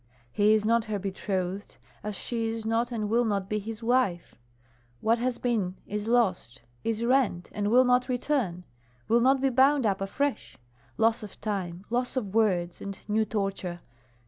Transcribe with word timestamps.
He 0.31 0.55
is 0.55 0.65
not 0.65 0.85
her 0.85 0.97
betrothed, 0.97 1.77
as 2.03 2.15
she 2.15 2.47
is 2.47 2.65
not 2.65 2.91
and 2.91 3.07
will 3.07 3.23
not 3.23 3.47
be 3.47 3.59
his 3.59 3.83
wife. 3.83 4.33
What 4.99 5.19
has 5.19 5.37
been 5.37 5.75
is 5.85 6.07
lost, 6.07 6.63
is 6.83 7.05
rent, 7.05 7.51
and 7.53 7.69
will 7.69 7.85
not 7.85 8.09
return, 8.09 8.63
will 9.07 9.21
not 9.21 9.41
be 9.41 9.49
bound 9.49 9.85
up 9.85 10.01
afresh. 10.01 10.57
Loss 10.97 11.21
of 11.21 11.39
time, 11.39 11.85
loss 11.91 12.17
of 12.17 12.33
words, 12.33 12.81
and 12.81 12.97
new 13.07 13.25
torture. 13.25 13.81